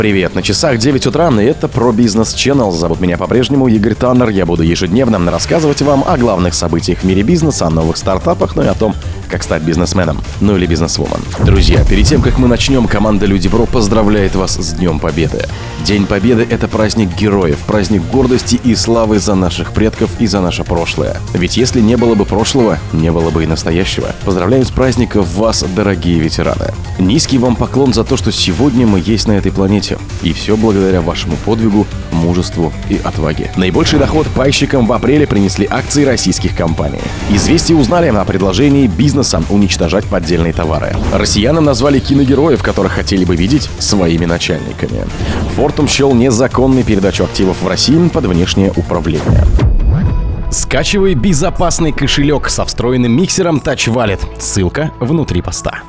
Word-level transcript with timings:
Привет, 0.00 0.34
на 0.34 0.40
часах 0.40 0.78
9 0.78 1.08
утра, 1.08 1.28
и 1.28 1.44
это 1.44 1.68
про 1.68 1.92
бизнес 1.92 2.34
Channel. 2.34 2.70
Зовут 2.70 3.00
меня 3.00 3.18
по-прежнему 3.18 3.68
Игорь 3.68 3.94
Таннер. 3.94 4.30
Я 4.30 4.46
буду 4.46 4.62
ежедневно 4.62 5.30
рассказывать 5.30 5.82
вам 5.82 6.04
о 6.06 6.16
главных 6.16 6.54
событиях 6.54 7.00
в 7.00 7.04
мире 7.04 7.22
бизнеса, 7.22 7.66
о 7.66 7.70
новых 7.70 7.98
стартапах, 7.98 8.56
ну 8.56 8.62
и 8.62 8.66
о 8.66 8.72
том, 8.72 8.94
как 9.30 9.42
стать 9.42 9.62
бизнесменом, 9.62 10.20
ну 10.40 10.56
или 10.56 10.66
бизнесвумен. 10.66 11.20
Друзья, 11.44 11.84
перед 11.84 12.06
тем, 12.06 12.20
как 12.20 12.38
мы 12.38 12.48
начнем, 12.48 12.86
команда 12.86 13.26
Люди 13.26 13.48
Бро 13.48 13.64
поздравляет 13.64 14.34
вас 14.34 14.56
с 14.56 14.72
Днем 14.72 14.98
Победы. 14.98 15.46
День 15.84 16.06
Победы— 16.06 16.46
это 16.50 16.68
праздник 16.68 17.16
героев, 17.16 17.58
праздник 17.66 18.02
гордости 18.12 18.60
и 18.62 18.74
славы 18.74 19.18
за 19.18 19.34
наших 19.34 19.72
предков 19.72 20.10
и 20.18 20.26
за 20.26 20.40
наше 20.40 20.64
прошлое. 20.64 21.16
Ведь 21.32 21.56
если 21.56 21.80
не 21.80 21.96
было 21.96 22.14
бы 22.14 22.24
прошлого, 22.24 22.78
не 22.92 23.10
было 23.10 23.30
бы 23.30 23.44
и 23.44 23.46
настоящего. 23.46 24.08
Поздравляю 24.24 24.64
с 24.64 24.70
праздником 24.70 25.22
вас, 25.22 25.64
дорогие 25.74 26.18
ветераны. 26.18 26.74
Низкий 26.98 27.38
вам 27.38 27.56
поклон 27.56 27.94
за 27.94 28.04
то, 28.04 28.16
что 28.16 28.32
сегодня 28.32 28.86
мы 28.86 29.00
есть 29.04 29.28
на 29.28 29.32
этой 29.32 29.52
планете. 29.52 29.98
И 30.22 30.32
все 30.32 30.56
благодаря 30.56 31.00
вашему 31.00 31.36
подвигу, 31.44 31.86
мужеству 32.12 32.72
и 32.88 33.00
отваге. 33.02 33.50
Наибольший 33.56 33.98
доход 33.98 34.26
пайщикам 34.34 34.86
в 34.86 34.92
апреле 34.92 35.26
принесли 35.26 35.66
акции 35.70 36.04
российских 36.04 36.56
компаний. 36.56 37.00
Известия 37.30 37.76
узнали 37.76 38.08
о 38.08 38.24
предложении 38.24 38.88
бизнеса 39.20 39.42
уничтожать 39.50 40.06
поддельные 40.06 40.52
товары. 40.52 40.96
Россиянам 41.12 41.64
назвали 41.64 41.98
киногероев, 41.98 42.62
которых 42.62 42.92
хотели 42.92 43.24
бы 43.24 43.36
видеть 43.36 43.68
своими 43.78 44.24
начальниками. 44.24 45.04
Фортум 45.56 45.88
счел 45.88 46.14
незаконной 46.14 46.82
передачу 46.82 47.24
активов 47.24 47.60
в 47.62 47.68
России 47.68 48.08
под 48.08 48.24
внешнее 48.24 48.72
управление. 48.76 49.44
Скачивай 50.50 51.14
безопасный 51.14 51.92
кошелек 51.92 52.48
со 52.48 52.64
встроенным 52.64 53.12
миксером 53.12 53.58
Touch 53.58 53.92
Wallet. 53.92 54.20
Ссылка 54.40 54.90
внутри 55.00 55.42
поста. 55.42 55.82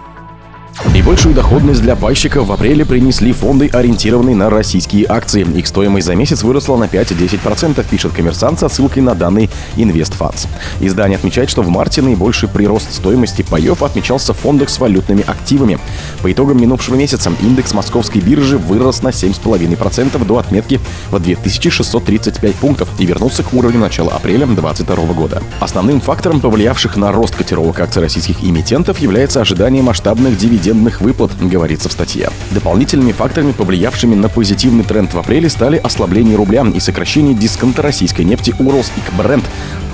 Наибольшую 1.01 1.33
доходность 1.33 1.81
для 1.81 1.95
пайщиков 1.95 2.45
в 2.45 2.51
апреле 2.51 2.85
принесли 2.85 3.33
фонды, 3.33 3.67
ориентированные 3.73 4.35
на 4.35 4.51
российские 4.51 5.07
акции. 5.09 5.41
Их 5.57 5.65
стоимость 5.65 6.05
за 6.05 6.13
месяц 6.13 6.43
выросла 6.43 6.77
на 6.77 6.83
5-10%, 6.83 7.83
пишет 7.89 8.11
коммерсант 8.13 8.59
со 8.59 8.69
ссылкой 8.69 9.01
на 9.01 9.15
данные 9.15 9.49
InvestFunds. 9.77 10.47
Издание 10.79 11.17
отмечает, 11.17 11.49
что 11.49 11.63
в 11.63 11.69
марте 11.69 12.03
наибольший 12.03 12.49
прирост 12.49 12.93
стоимости 12.93 13.41
паев 13.41 13.81
отмечался 13.81 14.35
в 14.35 14.37
фондах 14.37 14.69
с 14.69 14.77
валютными 14.77 15.23
активами. 15.25 15.79
По 16.21 16.31
итогам 16.31 16.61
минувшего 16.61 16.93
месяца 16.93 17.31
индекс 17.41 17.73
московской 17.73 18.21
биржи 18.21 18.59
вырос 18.59 19.01
на 19.01 19.09
7,5% 19.09 20.23
до 20.23 20.37
отметки 20.37 20.79
в 21.09 21.19
2635 21.19 22.55
пунктов 22.57 22.89
и 22.99 23.07
вернулся 23.07 23.41
к 23.41 23.51
уровню 23.55 23.79
начала 23.79 24.11
апреля 24.11 24.45
2022 24.45 25.13
года. 25.13 25.41
Основным 25.61 25.99
фактором, 25.99 26.41
повлиявших 26.41 26.95
на 26.95 27.11
рост 27.11 27.35
котировок 27.35 27.79
акций 27.79 28.03
российских 28.03 28.43
эмитентов, 28.43 28.99
является 28.99 29.41
ожидание 29.41 29.81
масштабных 29.81 30.37
дивидендов 30.37 30.90
дивидендных 30.91 31.01
выплат, 31.01 31.31
говорится 31.39 31.89
в 31.89 31.91
статье. 31.91 32.29
Дополнительными 32.51 33.11
факторами, 33.11 33.51
повлиявшими 33.51 34.15
на 34.15 34.29
позитивный 34.29 34.83
тренд 34.83 35.13
в 35.13 35.19
апреле, 35.19 35.49
стали 35.49 35.77
ослабление 35.77 36.35
рубля 36.35 36.65
и 36.73 36.79
сокращение 36.79 37.33
дисконта 37.33 37.81
российской 37.81 38.23
нефти 38.23 38.53
Уралсик 38.59 39.13
Бренд, 39.17 39.45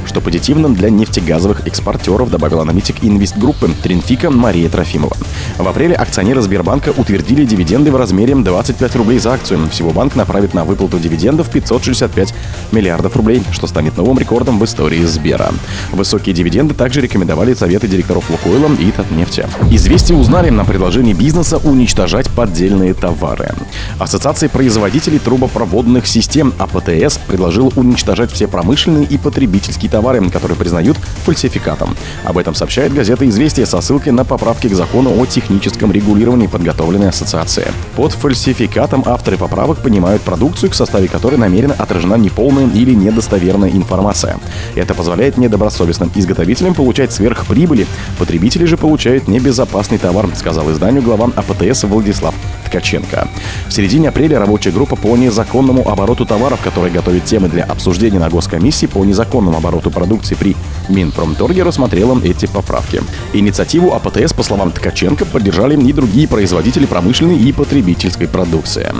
что 0.07 0.21
позитивно 0.21 0.69
для 0.69 0.89
нефтегазовых 0.89 1.67
экспортеров, 1.67 2.29
добавил 2.29 2.61
аналитик 2.61 2.95
инвестгруппы 3.01 3.69
Тринфика 3.83 4.31
Мария 4.31 4.69
Трофимова. 4.69 5.15
В 5.57 5.67
апреле 5.67 5.95
акционеры 5.95 6.41
Сбербанка 6.41 6.93
утвердили 6.95 7.45
дивиденды 7.45 7.91
в 7.91 7.95
размере 7.95 8.35
25 8.35 8.95
рублей 8.95 9.19
за 9.19 9.33
акцию. 9.33 9.69
Всего 9.69 9.91
банк 9.91 10.15
направит 10.15 10.53
на 10.53 10.63
выплату 10.63 10.99
дивидендов 10.99 11.49
565 11.49 12.33
миллиардов 12.71 13.15
рублей, 13.15 13.43
что 13.51 13.67
станет 13.67 13.97
новым 13.97 14.17
рекордом 14.19 14.59
в 14.59 14.65
истории 14.65 15.03
Сбера. 15.03 15.51
Высокие 15.91 16.33
дивиденды 16.33 16.73
также 16.73 17.01
рекомендовали 17.01 17.53
советы 17.53 17.87
директоров 17.87 18.29
Лукойла 18.29 18.69
и 18.79 18.91
Татнефти. 18.91 19.45
Известие 19.71 20.17
узнали 20.17 20.49
на 20.49 20.65
предложении 20.65 21.13
бизнеса 21.13 21.57
уничтожать 21.57 22.29
поддельные 22.29 22.93
товары. 22.93 23.53
Ассоциация 23.99 24.49
производителей 24.49 25.19
трубопроводных 25.19 26.07
систем 26.07 26.53
АПТС 26.57 27.19
предложила 27.27 27.71
уничтожать 27.75 28.31
все 28.31 28.47
промышленные 28.47 29.05
и 29.05 29.17
потребительские 29.17 29.89
товары, 29.89 29.96
которые 30.29 30.57
признают 30.57 30.97
фальсификатом. 31.25 31.95
Об 32.23 32.37
этом 32.37 32.55
сообщает 32.55 32.93
газета 32.93 33.27
«Известия» 33.27 33.65
со 33.65 33.81
ссылкой 33.81 34.13
на 34.13 34.23
поправки 34.23 34.67
к 34.67 34.73
закону 34.73 35.11
о 35.19 35.25
техническом 35.25 35.91
регулировании, 35.91 36.47
подготовленной 36.47 37.09
ассоциацией. 37.09 37.67
Под 37.95 38.13
фальсификатом 38.13 39.03
авторы 39.05 39.37
поправок 39.37 39.79
понимают 39.79 40.21
продукцию, 40.21 40.71
к 40.71 40.75
составе 40.75 41.07
которой 41.07 41.35
намеренно 41.37 41.73
отражена 41.73 42.15
неполная 42.15 42.67
или 42.67 42.93
недостоверная 42.93 43.69
информация. 43.69 44.37
Это 44.75 44.93
позволяет 44.93 45.37
недобросовестным 45.37 46.11
изготовителям 46.15 46.73
получать 46.73 47.11
сверхприбыли, 47.11 47.87
потребители 48.19 48.65
же 48.65 48.77
получают 48.77 49.27
небезопасный 49.27 49.97
товар, 49.97 50.27
сказал 50.35 50.71
изданию 50.71 51.01
глава 51.01 51.29
АПТС 51.35 51.83
Владислав 51.83 52.35
Ткаченко. 52.65 53.27
В 53.67 53.73
середине 53.73 54.09
апреля 54.09 54.39
рабочая 54.39 54.71
группа 54.71 54.95
по 54.95 55.15
незаконному 55.15 55.87
обороту 55.89 56.25
товаров, 56.25 56.59
которая 56.63 56.91
готовит 56.91 57.25
темы 57.25 57.49
для 57.49 57.63
обсуждения 57.63 58.19
на 58.19 58.29
госкомиссии 58.29 58.85
по 58.85 59.03
незаконному 59.05 59.57
обороту 59.57 59.86
продукции 59.89 60.35
при 60.35 60.55
Минпромторге, 60.89 61.63
рассмотрела 61.63 62.19
эти 62.23 62.45
поправки. 62.45 63.01
Инициативу 63.33 63.93
АПТС, 63.93 64.33
по 64.33 64.43
словам 64.43 64.71
Ткаченко, 64.71 65.25
поддержали 65.25 65.77
и 65.77 65.93
другие 65.93 66.27
производители 66.27 66.85
промышленной 66.85 67.37
и 67.37 67.51
потребительской 67.51 68.27
продукции. 68.27 68.91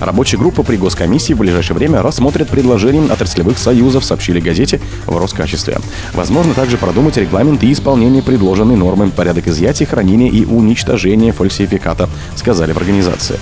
Рабочая 0.00 0.38
группа 0.38 0.62
при 0.62 0.76
госкомиссии 0.76 1.32
в 1.32 1.38
ближайшее 1.38 1.76
время 1.76 2.02
рассмотрит 2.02 2.48
предложения 2.48 3.10
отраслевых 3.10 3.58
союзов, 3.58 4.04
сообщили 4.04 4.40
газете 4.40 4.80
в 5.06 5.16
Роскачестве. 5.16 5.78
Возможно 6.12 6.54
также 6.54 6.76
продумать 6.76 7.16
регламент 7.16 7.62
и 7.62 7.72
исполнение 7.72 8.22
предложенной 8.22 8.76
нормы, 8.76 9.10
порядок 9.10 9.48
изъятия, 9.48 9.86
хранения 9.86 10.30
и 10.30 10.44
уничтожения 10.44 11.32
фальсификата, 11.32 12.08
сказали 12.34 12.72
в 12.72 12.76
организации. 12.76 13.38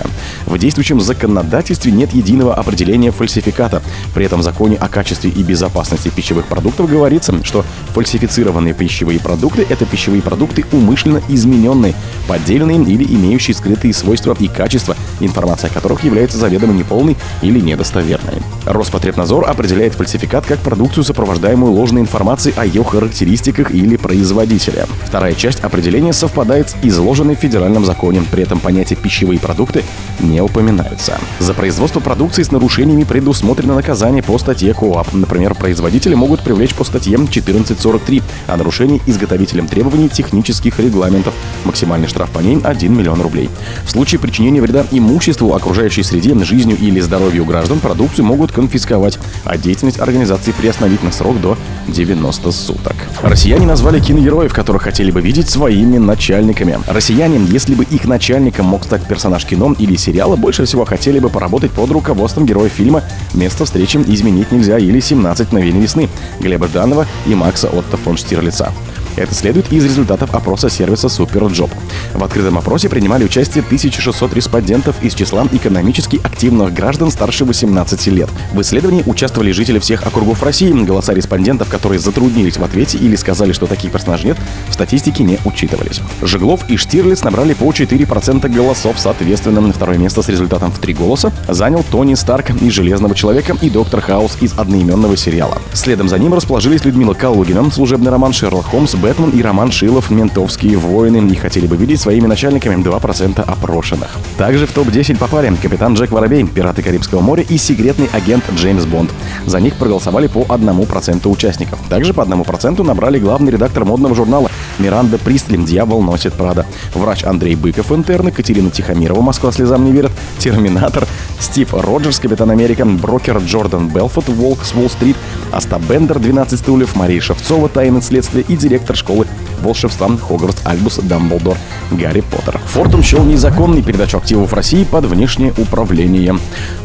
В 0.46 0.58
действующем 0.58 1.00
законодательстве 1.00 1.92
нет 1.92 2.14
единого 2.14 2.54
определения 2.54 3.10
фальсификата. 3.10 3.82
При 4.14 4.26
этом 4.26 4.40
в 4.40 4.42
законе 4.42 4.76
о 4.76 4.88
качестве 4.88 5.30
и 5.30 5.42
безопасности 5.42 6.08
пищевых 6.08 6.46
продуктов 6.46 6.83
говорится, 6.86 7.32
что 7.44 7.64
фальсифицированные 7.94 8.74
пищевые 8.74 9.20
продукты– 9.20 9.66
это 9.68 9.86
пищевые 9.86 10.22
продукты 10.22 10.64
умышленно 10.72 11.22
измененные, 11.28 11.94
поддельные 12.26 12.82
или 12.82 13.04
имеющие 13.04 13.54
скрытые 13.54 13.94
свойства 13.94 14.36
и 14.38 14.48
качества, 14.48 14.96
информация 15.20 15.70
о 15.70 15.72
которых 15.72 16.04
является 16.04 16.38
заведомо 16.38 16.72
неполной 16.72 17.16
или 17.42 17.60
недостоверной. 17.60 18.42
Роспотребнадзор 18.66 19.48
определяет 19.48 19.94
фальсификат 19.94 20.46
как 20.46 20.58
продукцию, 20.60 21.04
сопровождаемую 21.04 21.72
ложной 21.72 22.02
информацией 22.02 22.54
о 22.56 22.64
ее 22.64 22.82
характеристиках 22.82 23.70
или 23.70 23.96
производителе. 23.96 24.86
Вторая 25.04 25.34
часть 25.34 25.60
определения 25.60 26.12
совпадает 26.12 26.70
с 26.70 26.76
изложенной 26.82 27.36
в 27.36 27.40
федеральном 27.40 27.84
законе. 27.84 28.22
При 28.30 28.42
этом 28.42 28.60
понятие 28.60 28.96
«пищевые 28.96 29.38
продукты» 29.38 29.84
не 30.20 30.40
упоминаются. 30.40 31.18
За 31.38 31.54
производство 31.54 32.00
продукции 32.00 32.42
с 32.42 32.50
нарушениями 32.50 33.04
предусмотрено 33.04 33.74
наказание 33.74 34.22
по 34.22 34.38
статье 34.38 34.74
КОАП. 34.74 35.12
Например, 35.12 35.54
производители 35.54 36.14
могут 36.14 36.40
привлечь 36.40 36.73
по 36.74 36.84
статье 36.84 37.14
1443 37.14 38.22
о 38.46 38.56
нарушении 38.56 39.00
изготовителям 39.06 39.66
требований 39.66 40.08
технических 40.08 40.78
регламентов. 40.78 41.34
Максимальный 41.64 42.08
штраф 42.08 42.30
по 42.30 42.40
ней 42.40 42.58
1 42.62 42.96
миллион 42.96 43.20
рублей. 43.20 43.48
В 43.84 43.90
случае 43.90 44.18
причинения 44.18 44.60
вреда 44.60 44.84
имуществу, 44.90 45.54
окружающей 45.54 46.02
среде, 46.02 46.34
жизнью 46.44 46.76
или 46.78 47.00
здоровью 47.00 47.44
граждан, 47.44 47.80
продукцию 47.80 48.24
могут 48.24 48.52
конфисковать, 48.52 49.18
а 49.44 49.56
деятельность 49.56 50.00
организации 50.00 50.52
приостановить 50.52 51.02
на 51.02 51.12
срок 51.12 51.40
до 51.40 51.56
90 51.88 52.50
суток. 52.52 52.96
Россияне 53.22 53.66
назвали 53.66 54.00
киногероев, 54.00 54.52
которых 54.52 54.82
хотели 54.82 55.10
бы 55.10 55.20
видеть 55.20 55.48
своими 55.48 55.98
начальниками. 55.98 56.78
Россияне, 56.86 57.40
если 57.46 57.74
бы 57.74 57.84
их 57.84 58.04
начальником 58.04 58.66
мог 58.66 58.84
стать 58.84 59.06
персонаж 59.06 59.44
кино 59.44 59.74
или 59.78 59.96
сериала 59.96 60.36
больше 60.36 60.64
всего 60.64 60.84
хотели 60.84 61.18
бы 61.18 61.28
поработать 61.28 61.70
под 61.70 61.90
руководством 61.90 62.46
героя 62.46 62.68
фильма 62.68 63.02
«Место 63.32 63.64
встречи 63.64 63.96
изменить 64.06 64.52
нельзя» 64.52 64.78
или 64.78 64.98
«17 64.98 65.46
мгновений 65.46 65.80
весны» 65.80 66.08
Глеба 66.40 66.63
Жданова 66.66 67.06
и 67.26 67.34
Макса 67.34 67.68
Отто 67.68 67.96
фон 67.96 68.16
Штирлица. 68.16 68.72
Это 69.16 69.34
следует 69.34 69.72
из 69.72 69.84
результатов 69.84 70.34
опроса 70.34 70.68
сервиса 70.68 71.06
SuperJob. 71.06 71.70
В 72.14 72.24
открытом 72.24 72.58
опросе 72.58 72.88
принимали 72.88 73.24
участие 73.24 73.62
1600 73.64 74.34
респондентов 74.34 75.02
из 75.02 75.14
числа 75.14 75.46
экономически 75.52 76.20
активных 76.22 76.72
граждан 76.72 77.10
старше 77.10 77.44
18 77.44 78.06
лет. 78.08 78.28
В 78.52 78.60
исследовании 78.60 79.02
участвовали 79.06 79.52
жители 79.52 79.78
всех 79.78 80.06
округов 80.06 80.42
России. 80.42 80.72
Голоса 80.72 81.14
респондентов, 81.14 81.68
которые 81.68 81.98
затруднились 81.98 82.56
в 82.56 82.64
ответе 82.64 82.98
или 82.98 83.16
сказали, 83.16 83.52
что 83.52 83.66
таких 83.66 83.92
персонажей 83.92 84.26
нет, 84.26 84.38
в 84.68 84.74
статистике 84.74 85.22
не 85.22 85.38
учитывались. 85.44 86.00
Жеглов 86.22 86.68
и 86.68 86.76
Штирлиц 86.76 87.22
набрали 87.22 87.54
по 87.54 87.64
4% 87.70 88.48
голосов, 88.48 88.96
соответственно. 88.98 89.60
На 89.60 89.72
второе 89.72 89.98
место 89.98 90.22
с 90.22 90.28
результатом 90.28 90.72
в 90.72 90.78
три 90.78 90.94
голоса 90.94 91.32
занял 91.48 91.84
Тони 91.90 92.14
Старк 92.14 92.50
из 92.60 92.72
«Железного 92.72 93.14
человека» 93.14 93.56
и 93.60 93.70
Доктор 93.70 94.00
Хаус 94.00 94.36
из 94.40 94.58
одноименного 94.58 95.16
сериала. 95.16 95.58
Следом 95.72 96.08
за 96.08 96.18
ним 96.18 96.34
расположились 96.34 96.84
Людмила 96.84 97.14
Калугина, 97.14 97.70
служебный 97.70 98.10
роман 98.10 98.32
Шерлок 98.32 98.66
Холмс, 98.66 98.94
Бэтмен 99.04 99.28
и 99.32 99.42
Роман 99.42 99.70
Шилов 99.70 100.08
«Ментовские 100.08 100.78
войны» 100.78 101.18
не 101.18 101.34
хотели 101.34 101.66
бы 101.66 101.76
видеть 101.76 102.00
своими 102.00 102.26
начальниками 102.26 102.82
2% 102.82 103.38
опрошенных. 103.38 104.08
Также 104.38 104.66
в 104.66 104.72
топ-10 104.72 105.18
попали 105.18 105.54
капитан 105.60 105.92
Джек 105.92 106.10
Воробей, 106.10 106.46
«Пираты 106.46 106.82
Карибского 106.82 107.20
моря» 107.20 107.44
и 107.46 107.58
секретный 107.58 108.08
агент 108.14 108.42
Джеймс 108.54 108.86
Бонд. 108.86 109.10
За 109.44 109.60
них 109.60 109.74
проголосовали 109.76 110.26
по 110.26 110.44
1% 110.44 111.28
участников. 111.28 111.80
Также 111.90 112.14
по 112.14 112.22
1% 112.22 112.82
набрали 112.82 113.18
главный 113.18 113.52
редактор 113.52 113.84
модного 113.84 114.14
журнала 114.14 114.48
Миранда 114.78 115.18
Пристлин 115.18 115.64
«Дьявол 115.64 116.02
носит 116.02 116.34
Прада», 116.34 116.66
врач 116.94 117.24
Андрей 117.24 117.54
Быков 117.54 117.92
«Интерны», 117.92 118.30
Катерина 118.30 118.70
Тихомирова 118.70 119.20
«Москва 119.20 119.52
слезам 119.52 119.84
не 119.84 119.92
верит», 119.92 120.12
Терминатор, 120.38 121.06
Стив 121.38 121.72
Роджерс 121.72 122.18
«Капитан 122.18 122.50
Америка», 122.50 122.84
брокер 122.84 123.38
Джордан 123.38 123.88
Белфорд 123.88 124.28
«Волк 124.28 124.64
с 124.64 124.72
Уолл-стрит», 124.74 125.16
Аста 125.52 125.78
Бендер 125.78 126.18
«12 126.18 126.56
стульев», 126.56 126.96
Мария 126.96 127.20
Шевцова 127.20 127.68
«Тайны 127.68 128.02
следствия» 128.02 128.44
и 128.46 128.56
директор 128.56 128.96
школы 128.96 129.26
волшебства 129.64 130.04
Хогвартс 130.16 130.60
Альбус 130.64 130.98
Дамблдор 130.98 131.56
Гарри 131.90 132.20
Поттер. 132.20 132.60
Фортум 132.66 133.02
счел 133.02 133.24
незаконной 133.24 133.82
передачу 133.82 134.18
активов 134.18 134.52
России 134.52 134.84
под 134.84 135.06
внешнее 135.06 135.52
управление. 135.56 136.36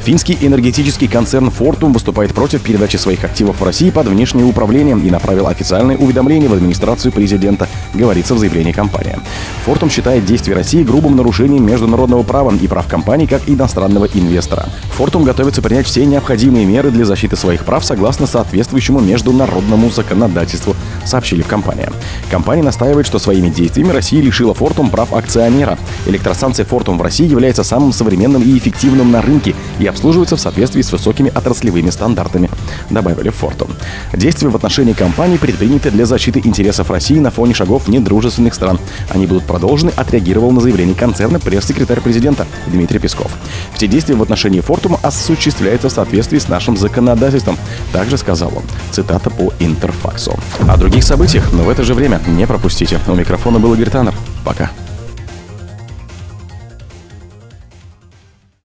Финский 0.03 0.38
энергетический 0.41 1.07
концерн 1.07 1.51
Фортум 1.51 1.94
выступает 1.94 2.33
против 2.33 2.62
передачи 2.62 2.97
своих 2.97 3.24
активов 3.24 3.59
в 3.59 3.63
России 3.63 3.89
под 3.89 4.07
внешнее 4.07 4.45
управление 4.45 4.97
и 4.97 5.12
направил 5.12 5.47
официальное 5.47 5.97
уведомление 5.97 6.50
в 6.50 6.53
администрацию 6.53 7.12
президента, 7.12 7.68
говорится 7.93 8.35
в 8.35 8.39
заявлении 8.39 8.71
компании. 8.71 9.17
Фортум 9.65 9.89
считает 9.89 10.25
действия 10.25 10.55
России 10.55 10.83
грубым 10.83 11.15
нарушением 11.15 11.65
международного 11.65 12.23
права 12.23 12.49
и 12.59 12.67
прав 12.67 12.87
компании 12.87 13.25
как 13.25 13.47
иностранного 13.47 14.05
инвестора. 14.05 14.67
Фортум 14.91 15.23
готовится 15.23 15.61
принять 15.61 15.85
все 15.85 16.05
необходимые 16.05 16.65
меры 16.65 16.91
для 16.91 17.05
защиты 17.05 17.35
своих 17.35 17.65
прав 17.65 17.85
согласно 17.85 18.27
соответствующему 18.27 18.99
международному 18.99 19.89
законодательству, 19.89 20.75
сообщили 21.05 21.41
в 21.41 21.47
компании. 21.47 21.89
Компания 22.29 22.63
настаивает, 22.63 23.05
что 23.05 23.19
своими 23.19 23.49
действиями 23.49 23.91
Россия 23.91 24.21
лишила 24.21 24.53
Фортум 24.53 24.89
прав 24.89 25.13
акционера. 25.13 25.77
Электростанция 26.05 26.65
Фортум 26.65 26.97
в 26.97 27.01
России 27.01 27.27
является 27.27 27.63
самым 27.63 27.93
современным 27.93 28.41
и 28.41 28.57
эффективным 28.57 29.11
на 29.11 29.21
рынке 29.21 29.55
и 29.79 29.85
обслуживается 29.85 30.35
в 30.35 30.41
соответствии 30.41 30.81
с 30.81 30.91
высокими 30.91 31.31
отраслевыми 31.33 31.89
стандартами, 31.89 32.49
добавили 32.89 33.29
в 33.29 33.35
Фортум. 33.35 33.69
Действия 34.13 34.49
в 34.49 34.55
отношении 34.55 34.93
компании 34.93 35.37
предприняты 35.37 35.91
для 35.91 36.05
защиты 36.05 36.41
интересов 36.43 36.89
России 36.89 37.19
на 37.19 37.31
фоне 37.31 37.53
шагов 37.53 37.69
недружественных 37.88 38.54
стран. 38.54 38.80
Они 39.10 39.25
будут 39.25 39.45
продолжены, 39.45 39.92
отреагировал 39.95 40.51
на 40.51 40.62
заявление 40.62 40.95
концерна 40.95 41.39
пресс-секретарь 41.39 42.01
президента 42.01 42.48
Дмитрий 42.68 43.00
Песков. 43.00 43.31
Все 43.74 43.88
действия 43.88 44.16
в 44.16 44.24
отношении 44.24 44.62
Фортума 44.62 45.00
осуществляются 45.04 45.89
в 45.89 45.92
соответствии 45.92 46.39
с 46.39 46.48
нашим 46.48 46.77
законодательством, 46.77 47.57
также 47.92 48.18
сказал 48.18 48.51
он. 48.56 48.63
Цитата 48.92 49.30
по 49.30 49.54
Интерфаксу. 49.60 50.38
О 50.68 50.77
других 50.77 51.04
событиях, 51.04 51.51
но 51.54 51.63
в 51.63 51.69
это 51.69 51.83
же 51.83 51.94
время 51.94 52.21
не 52.27 52.48
пропустите. 52.48 53.00
У 53.07 53.13
микрофона 53.13 53.60
был 53.60 53.74
Игорь 53.74 53.89
Таннер. 53.89 54.13
Пока. 54.44 54.72